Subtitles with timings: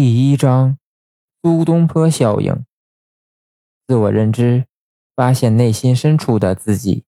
[0.00, 0.78] 第一章
[1.42, 2.64] 苏东坡效应。
[3.84, 4.66] 自我认知
[5.16, 7.04] 发现内心深处的自己。